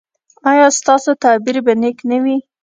ایا 0.49 0.67
ستاسو 0.79 1.11
تعبیر 1.23 1.55
به 1.65 1.73
نیک 1.81 1.97
نه 2.09 2.17
وي؟ 2.23 2.37